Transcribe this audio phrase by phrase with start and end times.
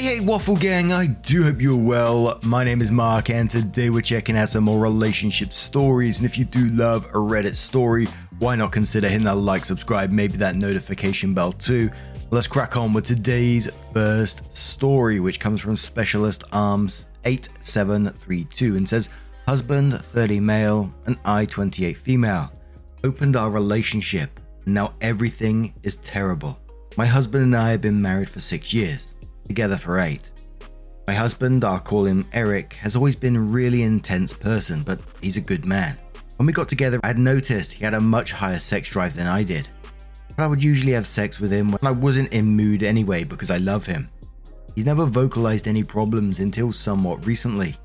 [0.00, 2.40] Hey, hey, Waffle Gang, I do hope you're well.
[2.46, 6.16] My name is Mark, and today we're checking out some more relationship stories.
[6.16, 8.06] And if you do love a Reddit story,
[8.38, 11.90] why not consider hitting that like, subscribe, maybe that notification bell too?
[12.30, 19.10] Let's crack on with today's first story, which comes from Specialist Arms 8732 and says,
[19.46, 22.50] Husband 30 male and I 28 female.
[23.04, 26.58] Opened our relationship, and now everything is terrible.
[26.96, 29.12] My husband and I have been married for six years
[29.50, 30.30] together for eight.
[31.08, 35.36] My husband, I'll call him Eric, has always been a really intense person, but he's
[35.36, 35.98] a good man.
[36.36, 39.26] When we got together, I had noticed he had a much higher sex drive than
[39.26, 39.68] I did.
[40.36, 43.50] But I would usually have sex with him when I wasn't in mood anyway because
[43.50, 44.08] I love him.
[44.76, 47.76] He's never vocalized any problems until somewhat recently.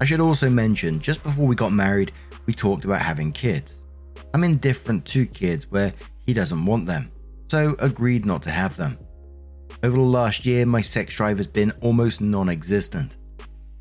[0.00, 2.10] I should also mention, just before we got married,
[2.46, 3.82] we talked about having kids.
[4.34, 5.92] I'm indifferent to kids where
[6.26, 7.12] he doesn't want them,
[7.48, 8.98] so agreed not to have them.
[9.82, 13.16] Over the last year, my sex drive has been almost non existent.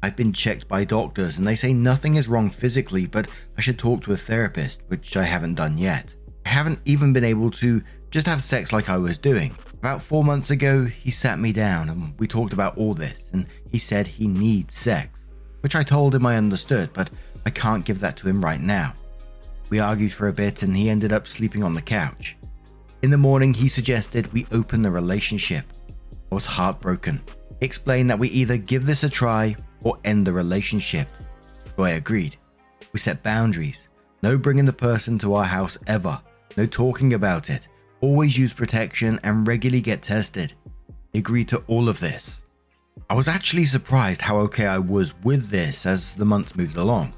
[0.01, 3.77] I've been checked by doctors and they say nothing is wrong physically, but I should
[3.77, 6.15] talk to a therapist, which I haven't done yet.
[6.45, 9.55] I haven't even been able to just have sex like I was doing.
[9.73, 13.45] About four months ago, he sat me down and we talked about all this, and
[13.71, 15.29] he said he needs sex,
[15.61, 17.09] which I told him I understood, but
[17.45, 18.93] I can't give that to him right now.
[19.69, 22.37] We argued for a bit and he ended up sleeping on the couch.
[23.01, 25.65] In the morning, he suggested we open the relationship.
[26.31, 27.21] I was heartbroken.
[27.59, 31.07] He explained that we either give this a try or end the relationship.
[31.75, 32.35] So I agreed.
[32.93, 33.87] We set boundaries.
[34.21, 36.21] No bringing the person to our house ever.
[36.57, 37.67] No talking about it.
[38.01, 40.53] Always use protection and regularly get tested.
[41.13, 42.43] He agreed to all of this.
[43.09, 47.13] I was actually surprised how okay I was with this as the months moved along.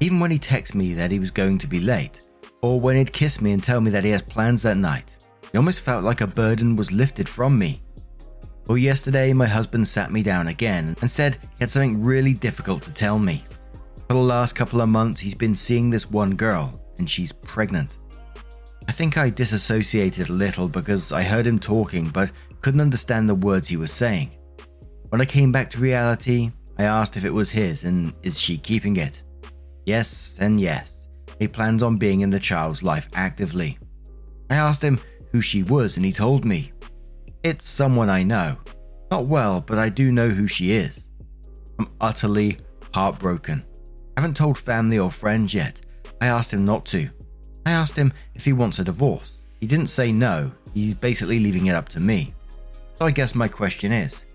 [0.00, 2.22] Even when he texted me that he was going to be late,
[2.62, 5.16] or when he'd kiss me and tell me that he has plans that night,
[5.52, 7.82] it almost felt like a burden was lifted from me.
[8.70, 12.84] Well, yesterday my husband sat me down again and said he had something really difficult
[12.84, 13.42] to tell me.
[14.06, 17.98] For the last couple of months, he's been seeing this one girl, and she's pregnant.
[18.86, 22.30] I think I disassociated a little because I heard him talking but
[22.60, 24.30] couldn't understand the words he was saying.
[25.08, 28.56] When I came back to reality, I asked if it was his and is she
[28.56, 29.20] keeping it?
[29.84, 31.08] Yes, and yes.
[31.40, 33.80] He plans on being in the child's life actively.
[34.48, 35.00] I asked him
[35.32, 36.70] who she was, and he told me.
[37.42, 38.58] It's someone I know.
[39.10, 41.08] Not well, but I do know who she is.
[41.78, 42.58] I'm utterly
[42.92, 43.64] heartbroken.
[44.14, 45.80] I haven't told family or friends yet.
[46.20, 47.08] I asked him not to.
[47.64, 49.38] I asked him if he wants a divorce.
[49.58, 52.34] He didn't say no, he's basically leaving it up to me.
[52.98, 54.26] So I guess my question is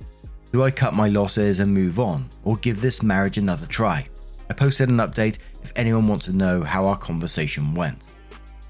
[0.52, 4.08] do I cut my losses and move on, or give this marriage another try?
[4.50, 8.08] I posted an update if anyone wants to know how our conversation went.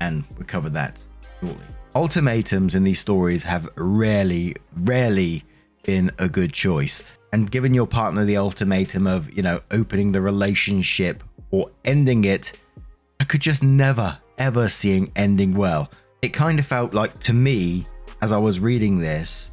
[0.01, 1.01] And we'll cover that
[1.39, 5.43] shortly ultimatums in these stories have rarely, rarely
[5.83, 7.03] been a good choice.
[7.31, 12.53] And giving your partner the ultimatum of, you know, opening the relationship or ending it,
[13.19, 15.89] I could just never, ever seeing ending well.
[16.21, 17.87] It kind of felt like to me,
[18.21, 19.51] as I was reading this,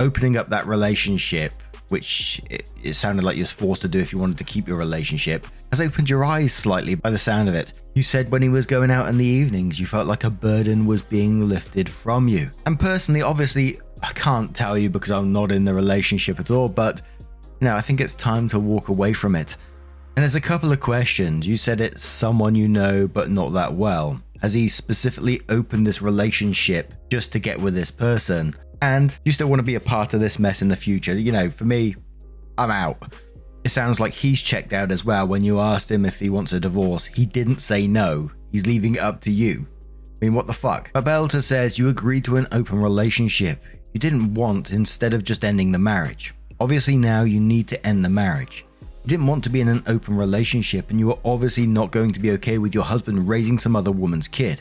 [0.00, 1.61] opening up that relationship,
[1.92, 4.66] which it, it sounded like you was forced to do if you wanted to keep
[4.66, 7.74] your relationship, has opened your eyes slightly by the sound of it.
[7.94, 10.86] You said when he was going out in the evenings, you felt like a burden
[10.86, 12.50] was being lifted from you.
[12.64, 16.70] And personally, obviously, I can't tell you because I'm not in the relationship at all,
[16.70, 17.02] but
[17.60, 19.58] you know, I think it's time to walk away from it.
[20.16, 21.46] And there's a couple of questions.
[21.46, 24.18] You said it's someone you know, but not that well.
[24.40, 28.54] Has he specifically opened this relationship just to get with this person?
[28.82, 31.16] And you still want to be a part of this mess in the future?
[31.16, 31.94] You know, for me,
[32.58, 33.14] I'm out.
[33.62, 36.52] It sounds like he's checked out as well when you asked him if he wants
[36.52, 37.04] a divorce.
[37.04, 38.32] He didn't say no.
[38.50, 39.68] He's leaving it up to you.
[40.20, 40.92] I mean, what the fuck?
[40.92, 43.62] Babelta says you agreed to an open relationship.
[43.94, 46.34] You didn't want instead of just ending the marriage.
[46.58, 48.64] Obviously, now you need to end the marriage.
[48.80, 52.10] You didn't want to be in an open relationship, and you were obviously not going
[52.12, 54.60] to be okay with your husband raising some other woman's kid.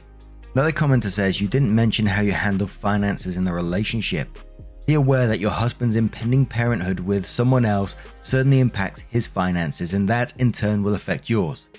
[0.53, 4.38] Another commenter says you didn't mention how you handle finances in the relationship.
[4.86, 10.07] Be aware that your husband's impending parenthood with someone else certainly impacts his finances, and
[10.09, 11.69] that in turn will affect yours.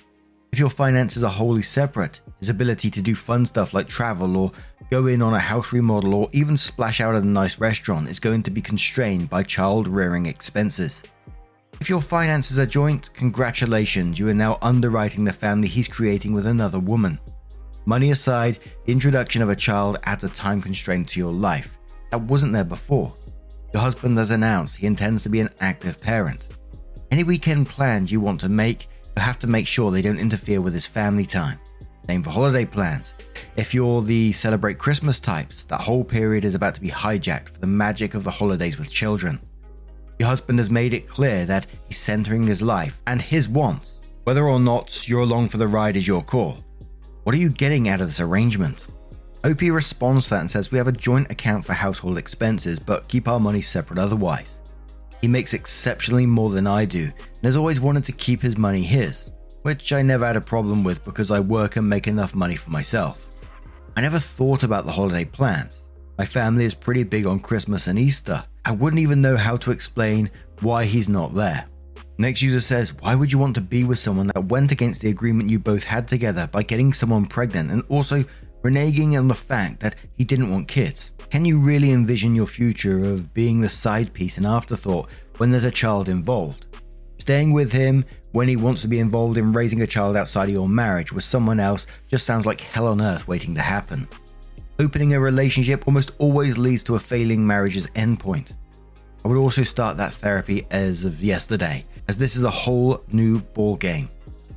[0.53, 4.51] If your finances are wholly separate, His ability to do fun stuff like travel or
[4.91, 8.19] go in on a house remodel or even splash out at a nice restaurant is
[8.19, 11.01] going to be constrained by child rearing expenses.
[11.81, 16.45] If your finances are joint, congratulations, you are now underwriting the family he's creating with
[16.45, 17.19] another woman.
[17.85, 21.77] Money aside, introduction of a child adds a time constraint to your life
[22.11, 23.13] that wasn't there before.
[23.73, 26.47] Your husband has announced he intends to be an active parent.
[27.11, 28.87] Any weekend plans you want to make,
[29.17, 31.59] you have to make sure they don't interfere with his family time.
[32.07, 33.15] Same for holiday plans.
[33.57, 37.59] If you're the celebrate Christmas types, that whole period is about to be hijacked for
[37.59, 39.41] the magic of the holidays with children.
[40.19, 43.99] Your husband has made it clear that he's centering his life and his wants.
[44.23, 46.63] Whether or not you're along for the ride is your call.
[47.23, 48.85] What are you getting out of this arrangement?
[49.43, 53.07] OP responds to that and says, We have a joint account for household expenses, but
[53.07, 54.59] keep our money separate otherwise.
[55.21, 58.83] He makes exceptionally more than I do and has always wanted to keep his money
[58.83, 59.31] his
[59.63, 62.69] which I never had a problem with because I work and make enough money for
[62.69, 63.27] myself.
[63.95, 65.83] I never thought about the holiday plans.
[66.17, 68.43] My family is pretty big on Christmas and Easter.
[68.65, 70.29] I wouldn't even know how to explain
[70.59, 71.65] why he's not there.
[72.23, 75.09] Next user says, Why would you want to be with someone that went against the
[75.09, 78.23] agreement you both had together by getting someone pregnant and also
[78.61, 81.11] reneging on the fact that he didn't want kids?
[81.29, 85.65] Can you really envision your future of being the side piece and afterthought when there's
[85.65, 86.65] a child involved?
[87.19, 90.55] Staying with him when he wants to be involved in raising a child outside of
[90.55, 94.07] your marriage with someone else just sounds like hell on earth waiting to happen.
[94.79, 98.53] Opening a relationship almost always leads to a failing marriage's endpoint.
[99.25, 103.39] I would also start that therapy as of yesterday, as this is a whole new
[103.39, 104.09] ball game.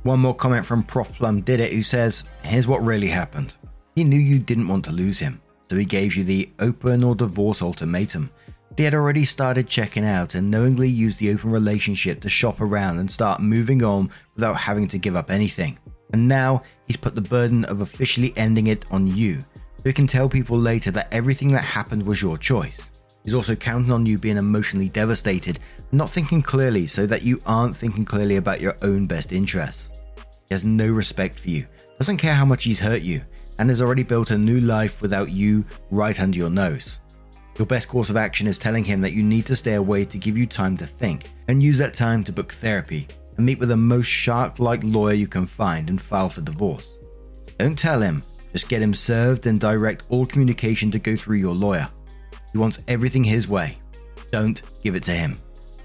[0.03, 3.53] One more comment from Prof Plum did it, who says, "Here's what really happened.
[3.95, 7.15] He knew you didn't want to lose him, so he gave you the open or
[7.15, 8.29] divorce ultimatum,
[8.77, 12.99] he had already started checking out and knowingly used the open relationship to shop around
[12.99, 15.79] and start moving on without having to give up anything.
[16.13, 19.43] And now he's put the burden of officially ending it on you,
[19.77, 22.91] so he can tell people later that everything that happened was your choice.
[23.27, 25.59] He's also counting on you being emotionally devastated
[25.91, 29.91] not thinking clearly so that you aren't thinking clearly about your own best interests.
[30.15, 33.21] He has no respect for you, doesn't care how much he's hurt you,
[33.59, 37.01] and has already built a new life without you right under your nose.
[37.57, 40.17] Your best course of action is telling him that you need to stay away to
[40.17, 43.67] give you time to think, and use that time to book therapy and meet with
[43.67, 46.97] the most shark like lawyer you can find and file for divorce.
[47.59, 51.53] Don't tell him, just get him served and direct all communication to go through your
[51.53, 51.89] lawyer.
[52.51, 53.77] He wants everything his way.
[54.31, 55.39] Don't give it to him.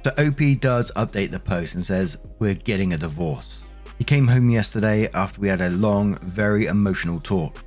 [0.04, 3.64] So OP does update the post and says, We're getting a divorce.
[3.98, 7.62] He came home yesterday after we had a long, very emotional talk.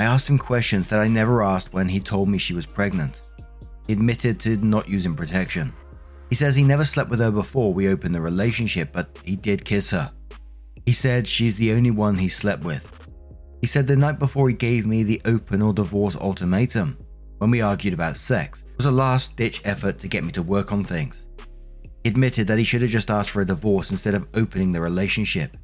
[0.00, 3.20] I asked him questions that I never asked when he told me she was pregnant.
[3.86, 5.72] He admitted to not using protection.
[6.28, 9.64] He says he never slept with her before we opened the relationship, but he did
[9.64, 10.10] kiss her.
[10.86, 12.90] He said she's the only one he slept with.
[13.60, 16.96] He said the night before he gave me the open or divorce ultimatum,
[17.40, 20.72] when we argued about sex, was a last ditch effort to get me to work
[20.72, 21.26] on things.
[22.04, 24.80] He admitted that he should have just asked for a divorce instead of opening the
[24.80, 25.56] relationship.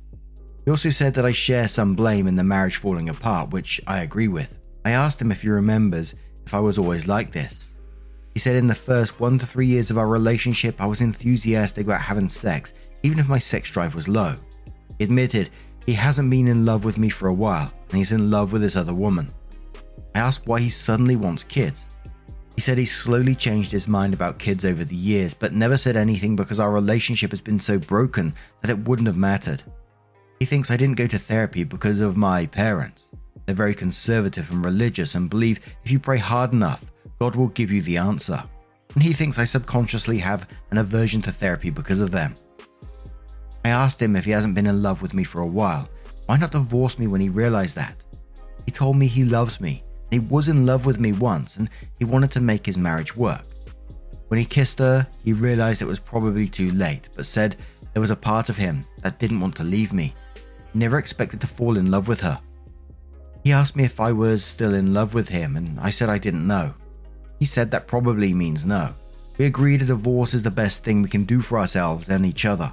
[0.64, 4.00] He also said that I share some blame in the marriage falling apart, which I
[4.00, 4.58] agree with.
[4.86, 6.14] I asked him if he remembers
[6.46, 7.76] if I was always like this.
[8.32, 11.84] He said in the first one to three years of our relationship, I was enthusiastic
[11.84, 12.72] about having sex,
[13.02, 14.34] even if my sex drive was low.
[14.98, 15.50] He admitted
[15.84, 18.62] he hasn't been in love with me for a while, and he's in love with
[18.62, 19.30] this other woman.
[20.16, 21.90] I asked why he suddenly wants kids.
[22.54, 25.94] He said he slowly changed his mind about kids over the years, but never said
[25.94, 29.62] anything because our relationship has been so broken that it wouldn't have mattered.
[30.40, 33.10] He thinks I didn't go to therapy because of my parents.
[33.44, 36.82] They're very conservative and religious and believe if you pray hard enough,
[37.18, 38.42] God will give you the answer.
[38.94, 42.36] And he thinks I subconsciously have an aversion to therapy because of them.
[43.66, 45.90] I asked him if he hasn't been in love with me for a while.
[46.24, 48.02] Why not divorce me when he realized that?
[48.64, 49.82] He told me he loves me.
[50.10, 53.44] He was in love with me once and he wanted to make his marriage work.
[54.28, 57.56] When he kissed her, he realized it was probably too late, but said
[57.92, 60.14] there was a part of him that didn't want to leave me.
[60.72, 62.40] He never expected to fall in love with her.
[63.44, 66.18] He asked me if I was still in love with him, and I said I
[66.18, 66.74] didn't know.
[67.38, 68.94] He said that probably means no.
[69.38, 72.44] We agreed a divorce is the best thing we can do for ourselves and each
[72.44, 72.72] other.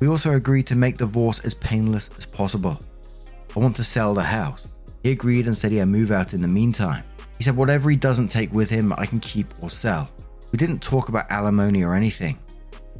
[0.00, 2.80] We also agreed to make divorce as painless as possible.
[3.56, 4.72] I want to sell the house.
[5.08, 7.02] He agreed and said he'd move out in the meantime.
[7.38, 10.10] He said whatever he doesn't take with him, I can keep or sell.
[10.52, 12.38] We didn't talk about alimony or anything.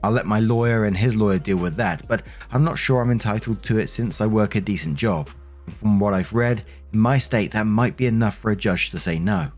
[0.03, 3.11] I'll let my lawyer and his lawyer deal with that, but I'm not sure I'm
[3.11, 5.29] entitled to it since I work a decent job.
[5.69, 8.99] From what I've read, in my state, that might be enough for a judge to
[8.99, 9.53] say no.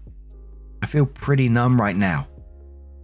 [0.82, 2.26] I feel pretty numb right now.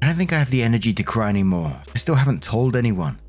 [0.03, 1.81] I don't think I have the energy to cry anymore.
[1.95, 3.21] I still haven't told anyone.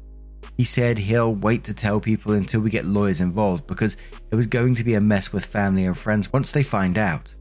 [0.57, 3.95] He said he'll wait to tell people until we get lawyers involved because
[4.31, 7.33] it was going to be a mess with family and friends once they find out.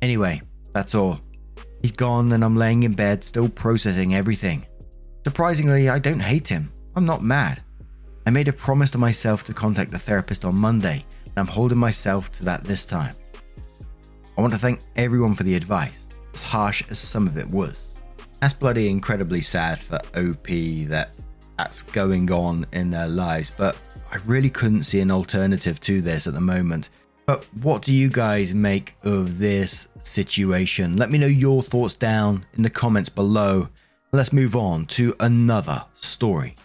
[0.00, 0.40] Anyway,
[0.72, 1.20] that's all.
[1.82, 4.66] He's gone and I'm laying in bed still processing everything.
[5.24, 6.72] Surprisingly, I don't hate him.
[6.96, 7.60] I'm not mad.
[8.26, 11.78] I made a promise to myself to contact the therapist on Monday, and I'm holding
[11.78, 13.14] myself to that this time.
[14.36, 17.88] I want to thank everyone for the advice, as harsh as some of it was.
[18.40, 20.46] That's bloody incredibly sad for OP
[20.88, 21.10] that
[21.58, 23.76] that's going on in their lives, but
[24.10, 26.88] I really couldn't see an alternative to this at the moment.
[27.26, 30.96] But what do you guys make of this situation?
[30.96, 33.68] Let me know your thoughts down in the comments below.
[34.12, 36.56] Let's move on to another story.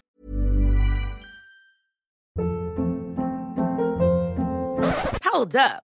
[5.22, 5.83] Hold up.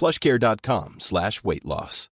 [0.00, 2.08] plushcare.com slash weight loss.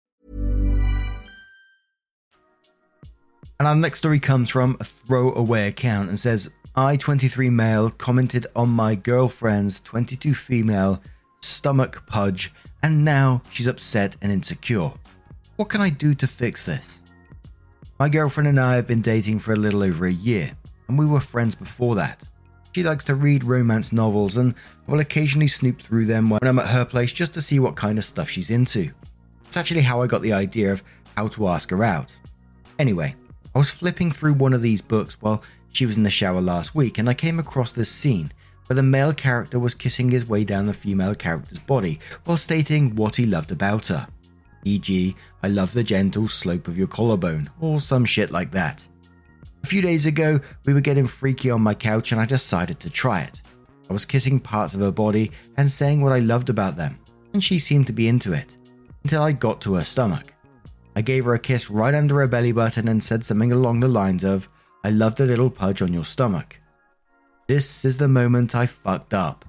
[3.59, 8.45] And our next story comes from a throwaway account and says, I, 23 male, commented
[8.55, 11.01] on my girlfriend's 22 female
[11.41, 12.53] stomach pudge,
[12.83, 14.91] and now she's upset and insecure.
[15.55, 17.01] What can I do to fix this?
[17.99, 20.51] My girlfriend and I have been dating for a little over a year,
[20.87, 22.21] and we were friends before that.
[22.73, 24.53] She likes to read romance novels, and
[24.87, 27.75] I will occasionally snoop through them when I'm at her place just to see what
[27.75, 28.91] kind of stuff she's into.
[29.47, 30.83] It's actually how I got the idea of
[31.15, 32.15] how to ask her out.
[32.79, 33.15] Anyway,
[33.55, 36.75] I was flipping through one of these books while she was in the shower last
[36.75, 38.31] week, and I came across this scene
[38.67, 42.95] where the male character was kissing his way down the female character's body while stating
[42.95, 44.07] what he loved about her.
[44.63, 48.85] E.g., I love the gentle slope of your collarbone, or some shit like that.
[49.67, 52.89] A few days ago, we were getting freaky on my couch and I decided to
[52.89, 53.41] try it.
[53.89, 56.97] I was kissing parts of her body and saying what I loved about them,
[57.33, 58.55] and she seemed to be into it,
[59.03, 60.33] until I got to her stomach.
[60.95, 63.89] I gave her a kiss right under her belly button and said something along the
[63.89, 64.47] lines of,
[64.85, 66.57] I love the little pudge on your stomach.
[67.47, 69.43] This is the moment I fucked up.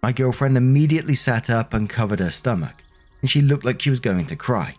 [0.00, 2.84] My girlfriend immediately sat up and covered her stomach,
[3.20, 4.76] and she looked like she was going to cry.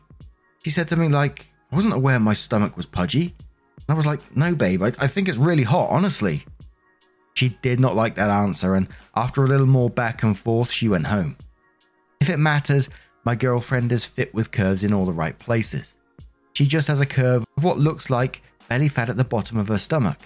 [0.63, 3.35] She said something like, I wasn't aware my stomach was pudgy.
[3.89, 6.45] I was like, no, babe, I, I think it's really hot, honestly.
[7.33, 10.89] She did not like that answer, and after a little more back and forth, she
[10.89, 11.37] went home.
[12.19, 12.89] If it matters,
[13.23, 15.97] my girlfriend is fit with curves in all the right places.
[16.53, 19.67] She just has a curve of what looks like belly fat at the bottom of
[19.67, 20.17] her stomach.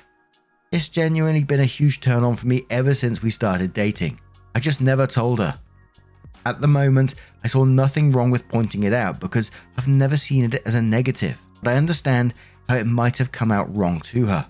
[0.71, 4.19] It's genuinely been a huge turn on for me ever since we started dating.
[4.55, 5.59] I just never told her.
[6.45, 10.45] At the moment, I saw nothing wrong with pointing it out because I've never seen
[10.45, 12.33] it as a negative, but I understand
[12.69, 14.47] how it might have come out wrong to her.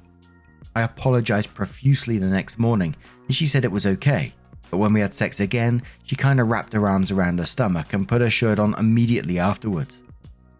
[0.75, 2.95] I apologized profusely the next morning,
[3.27, 4.33] and she said it was okay.
[4.69, 7.93] But when we had sex again, she kind of wrapped her arms around her stomach
[7.93, 10.01] and put her shirt on immediately afterwards.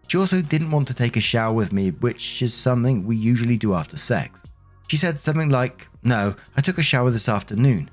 [0.08, 3.58] She also didn't want to take a shower with me, which is something we usually
[3.58, 4.46] do after sex.
[4.90, 7.90] She said something like, No, I took a shower this afternoon.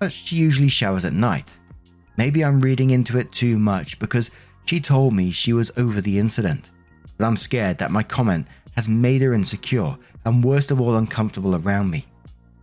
[0.00, 1.56] But she usually showers at night.
[2.16, 4.32] Maybe I'm reading into it too much because
[4.64, 6.70] she told me she was over the incident.
[7.16, 11.56] But I'm scared that my comment has made her insecure and worst of all uncomfortable
[11.56, 12.06] around me.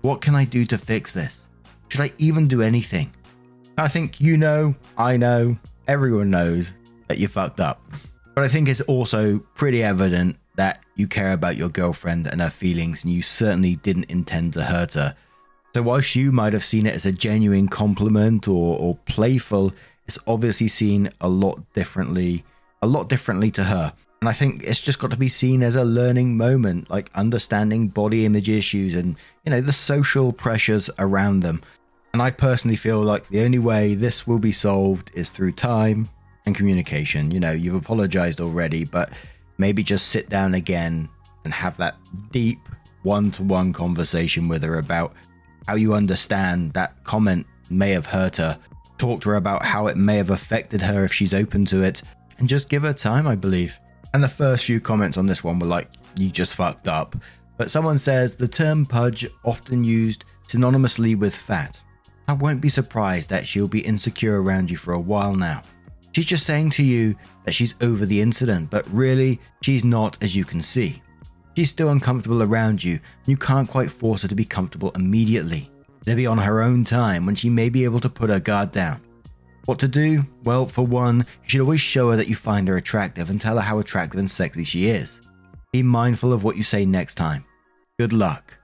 [0.02, 1.48] What can I do to fix this?
[1.90, 3.12] Should I even do anything?
[3.78, 6.72] I think you know, I know, everyone knows
[7.08, 7.82] that you fucked up.
[8.36, 12.50] But I think it's also pretty evident that you care about your girlfriend and her
[12.50, 15.16] feelings, and you certainly didn't intend to hurt her.
[15.74, 19.74] So, whilst you might have seen it as a genuine compliment or, or playful,
[20.08, 22.44] it's obviously seen a lot differently,
[22.82, 23.94] a lot differently to her.
[24.22, 27.88] And I think it's just got to be seen as a learning moment, like understanding
[27.88, 31.62] body image issues and, you know, the social pressures around them.
[32.14, 36.08] And I personally feel like the only way this will be solved is through time
[36.46, 37.32] and communication.
[37.32, 39.12] You know, you've apologized already, but
[39.58, 41.10] maybe just sit down again
[41.44, 41.96] and have that
[42.32, 42.60] deep
[43.02, 45.14] one to one conversation with her about
[45.68, 48.60] how you understand that comment may have hurt her
[49.02, 52.04] talk to her about how it may have affected her if she's open to it,
[52.38, 53.80] and just give her time, I believe.
[54.14, 57.16] And the first few comments on this one were like, you just fucked up.
[57.58, 61.80] But someone says the term pudge often used synonymously with fat.
[62.28, 65.64] I won't be surprised that she'll be insecure around you for a while now.
[66.14, 67.16] She's just saying to you
[67.46, 71.02] that she's over the incident, but really, she's not, as you can see.
[71.56, 75.70] She's still uncomfortable around you, and you can't quite force her to be comfortable immediately.
[76.06, 79.02] It'll on her own time when she may be able to put her guard down.
[79.66, 80.24] What to do?
[80.44, 83.56] Well, for one, you should always show her that you find her attractive and tell
[83.56, 85.22] her how attractive and sexy she is.
[85.72, 87.46] Be mindful of what you say next time.
[88.00, 88.58] Good luck.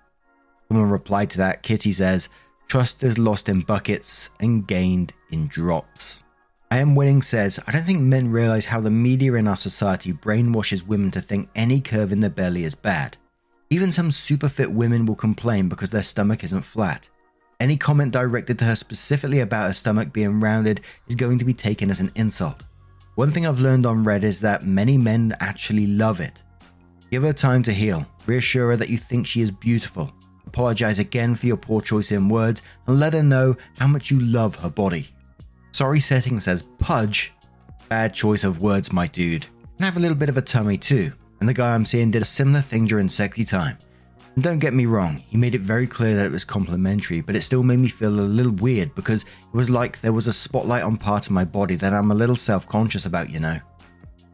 [0.67, 1.63] Someone replied to that.
[1.63, 2.29] Kitty says,
[2.67, 6.23] Trust is lost in buckets and gained in drops.
[6.69, 10.11] I Am Winning says, I don't think men realize how the media in our society
[10.11, 13.15] brainwashes women to think any curve in the belly is bad.
[13.69, 17.07] Even some super fit women will complain because their stomach isn't flat.
[17.59, 21.55] Any comment directed to her specifically about her stomach being rounded is going to be
[21.55, 22.63] taken as an insult.
[23.15, 26.43] One thing I've learned on Red is that many men actually love it.
[27.09, 30.13] Give her time to heal, reassure her that you think she is beautiful,
[30.45, 34.19] apologize again for your poor choice in words, and let her know how much you
[34.19, 35.07] love her body.
[35.71, 37.33] Sorry setting says pudge.
[37.89, 39.47] Bad choice of words, my dude.
[39.77, 41.11] And have a little bit of a tummy too.
[41.39, 43.77] And the guy I'm seeing did a similar thing during sexy time.
[44.37, 47.35] And don't get me wrong, he made it very clear that it was complimentary, but
[47.35, 50.31] it still made me feel a little weird because it was like there was a
[50.31, 53.57] spotlight on part of my body that I'm a little self conscious about, you know.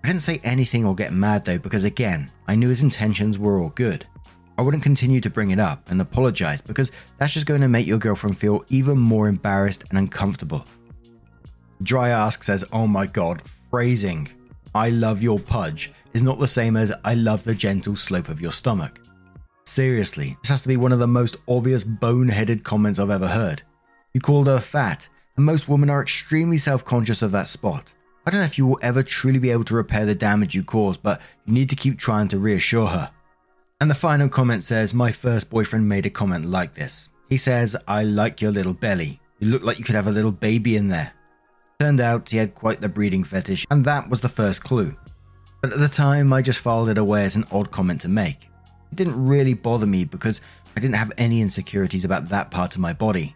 [0.04, 3.62] I didn't say anything or get mad though, because again, I knew his intentions were
[3.62, 4.06] all good.
[4.58, 7.88] I wouldn't continue to bring it up and apologize because that's just going to make
[7.88, 10.66] your girlfriend feel even more embarrassed and uncomfortable.
[11.82, 14.28] Dry Ask says, Oh my god, phrasing,
[14.76, 18.42] I love your pudge, is not the same as I love the gentle slope of
[18.42, 19.00] your stomach.
[19.74, 23.64] Seriously, this has to be one of the most obvious boneheaded comments I've ever heard.
[24.14, 27.92] You called her fat, and most women are extremely self conscious of that spot.
[28.24, 30.64] I don't know if you will ever truly be able to repair the damage you
[30.64, 33.10] caused, but you need to keep trying to reassure her.
[33.82, 37.10] And the final comment says, My first boyfriend made a comment like this.
[37.28, 39.20] He says, I like your little belly.
[39.40, 41.14] You look like you could have a little baby in there.
[41.80, 44.96] Turned out he had quite the breeding fetish, and that was the first clue.
[45.64, 48.52] But at the time, I just filed it away as an odd comment to make.
[48.94, 50.40] It didn't really bother me because
[50.78, 53.36] I didn't have any insecurities about that part of my body.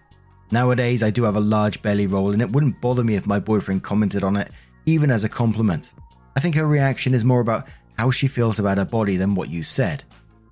[0.52, 3.40] Nowadays, I do have a large belly roll, and it wouldn't bother me if my
[3.40, 4.52] boyfriend commented on it,
[4.86, 5.90] even as a compliment.
[6.36, 7.68] I think her reaction is more about
[7.98, 10.04] how she feels about her body than what you said.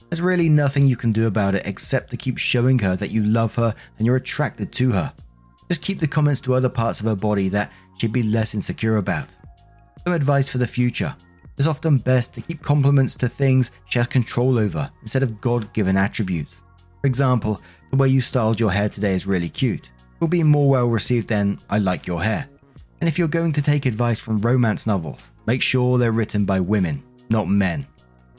[0.10, 3.24] There's really nothing you can do about it except to keep showing her that you
[3.24, 5.14] love her and you're attracted to her.
[5.68, 8.98] Just keep the comments to other parts of her body that she'd be less insecure
[8.98, 9.36] about.
[10.04, 11.16] Some advice for the future.
[11.58, 15.72] It's often best to keep compliments to things she has control over instead of God
[15.74, 16.62] given attributes.
[17.02, 19.86] For example, the way you styled your hair today is really cute.
[19.86, 22.50] It will be more well received than I like your hair.
[23.00, 26.60] And if you're going to take advice from romance novels, make sure they're written by
[26.60, 27.86] women, not men.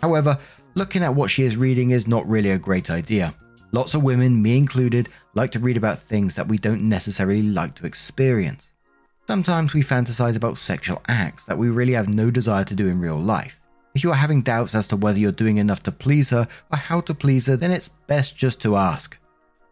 [0.02, 0.38] However,
[0.74, 3.34] looking at what she is reading is not really a great idea.
[3.72, 7.74] Lots of women, me included, like to read about things that we don't necessarily like
[7.76, 8.72] to experience.
[9.26, 13.00] Sometimes we fantasize about sexual acts that we really have no desire to do in
[13.00, 13.58] real life.
[13.92, 16.78] If you are having doubts as to whether you're doing enough to please her or
[16.78, 19.18] how to please her, then it's best just to ask.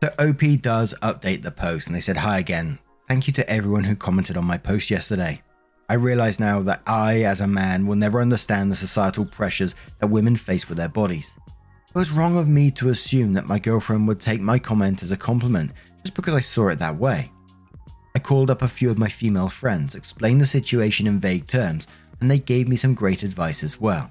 [0.03, 2.81] So OP does update the post and they said, Hi again.
[3.07, 5.40] Thank you to everyone who commented on my post yesterday.
[5.88, 10.09] I realize now that I, as a man, will never understand the societal pressures that
[10.09, 11.33] women face with their bodies.
[11.47, 15.12] It was wrong of me to assume that my girlfriend would take my comment as
[15.12, 15.71] a compliment
[16.03, 17.31] just because I saw it that way.
[18.14, 21.87] I called up a few of my female friends, explained the situation in vague terms,
[22.20, 24.11] and they gave me some great advice as well.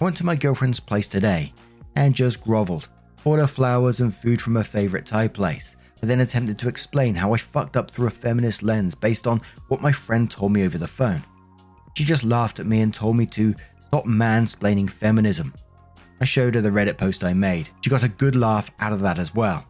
[0.00, 1.52] I went to my girlfriend's place today
[1.96, 2.88] and just grovelled,
[3.22, 7.14] bought her flowers and food from her favourite Thai place, I then attempted to explain
[7.14, 10.62] how I fucked up through a feminist lens based on what my friend told me
[10.66, 11.24] over the phone.
[11.96, 13.54] She just laughed at me and told me to
[13.86, 15.54] stop mansplaining feminism.
[16.20, 17.70] I showed her the Reddit post I made.
[17.80, 19.64] She got a good laugh out of that as well.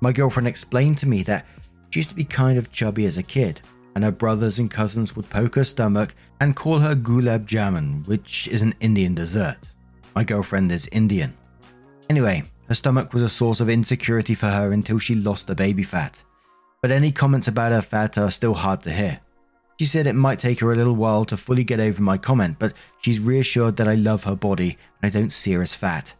[0.00, 1.46] My girlfriend explained to me that
[1.90, 3.60] she used to be kind of chubby as a kid,
[3.94, 8.48] and her brothers and cousins would poke her stomach and call her gulab jamun, which
[8.48, 9.68] is an Indian dessert.
[10.14, 11.34] My girlfriend is Indian.
[12.08, 15.82] Anyway, her stomach was a source of insecurity for her until she lost the baby
[15.82, 16.22] fat.
[16.82, 19.20] But any comments about her fat are still hard to hear.
[19.78, 22.58] She said it might take her a little while to fully get over my comment,
[22.58, 26.14] but she's reassured that I love her body and I don't see her as fat.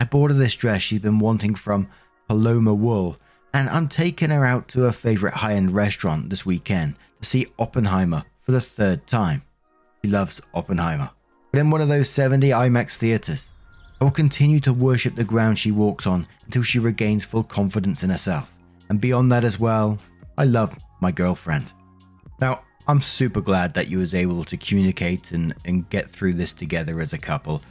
[0.00, 1.88] I bought her this dress she's been wanting from
[2.28, 3.18] Paloma Wool,
[3.56, 7.46] and I'm taking her out to her favorite high end restaurant this weekend to see
[7.58, 9.42] Oppenheimer for the third time.
[10.04, 11.08] She loves Oppenheimer,
[11.52, 13.48] but in one of those 70 IMAX theaters.
[13.98, 18.02] I will continue to worship the ground she walks on until she regains full confidence
[18.02, 18.54] in herself.
[18.90, 19.98] And beyond that as well,
[20.36, 21.72] I love my girlfriend.
[22.42, 26.52] Now, I'm super glad that you was able to communicate and, and get through this
[26.52, 27.62] together as a couple.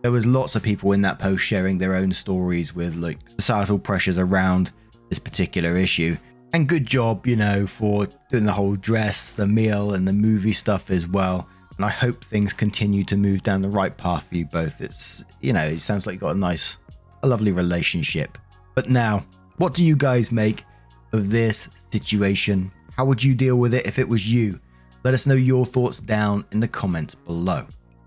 [0.00, 3.78] There was lots of people in that post sharing their own stories with like societal
[3.78, 4.72] pressures around
[5.08, 6.16] this particular issue.
[6.52, 10.52] And good job, you know, for doing the whole dress, the meal, and the movie
[10.52, 11.46] stuff as well.
[11.76, 14.80] And I hope things continue to move down the right path for you both.
[14.80, 16.76] It's, you know, it sounds like you got a nice,
[17.22, 18.38] a lovely relationship.
[18.74, 19.24] But now,
[19.58, 20.64] what do you guys make
[21.12, 22.72] of this situation?
[22.96, 24.58] How would you deal with it if it was you?
[25.04, 27.66] Let us know your thoughts down in the comments below.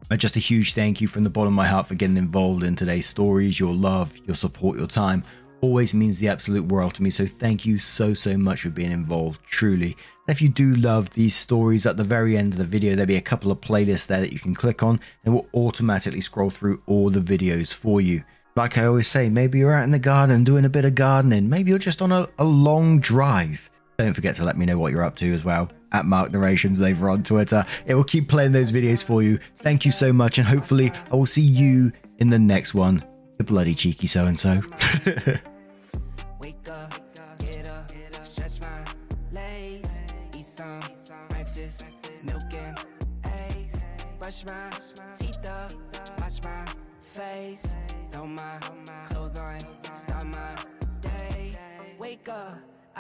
[0.10, 2.64] And just a huge thank you from the bottom of my heart for getting involved
[2.64, 3.58] in today's stories.
[3.58, 5.24] Your love, your support, your time
[5.62, 7.10] always means the absolute world to me.
[7.10, 9.96] So thank you so, so much for being involved, truly.
[10.28, 13.08] And if you do love these stories, at the very end of the video, there'll
[13.08, 16.22] be a couple of playlists there that you can click on and it will automatically
[16.22, 18.24] scroll through all the videos for you.
[18.56, 21.50] Like I always say, maybe you're out in the garden doing a bit of gardening.
[21.50, 23.70] Maybe you're just on a, a long drive.
[23.98, 26.82] Don't forget to let me know what you're up to as well at Mark Narrations
[26.82, 27.66] over on Twitter.
[27.86, 29.40] It will keep playing those videos for you.
[29.56, 33.04] Thank you so much, and hopefully, I will see you in the next one.
[33.38, 34.62] The bloody cheeky so and so.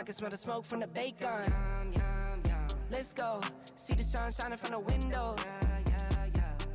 [0.01, 1.53] I can smell the smoke from the bacon.
[2.91, 3.39] Let's go,
[3.75, 5.37] see the sun shining from the windows.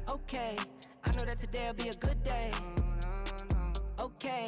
[0.08, 0.56] Okay,
[1.02, 2.52] I know that today'll be a good day.
[3.98, 4.46] Okay,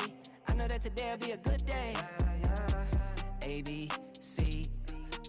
[0.48, 1.92] I know that today'll be a good day.
[3.42, 4.66] A B C,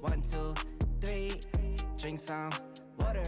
[0.02, 0.54] one two
[1.02, 1.40] three,
[1.98, 2.52] drink some
[3.00, 3.24] water,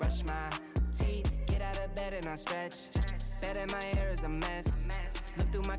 [0.00, 0.50] brush my
[0.98, 2.90] teeth, get out of bed and I stretch.
[3.40, 4.88] Bed in my hair is a mess.
[5.38, 5.78] Look through my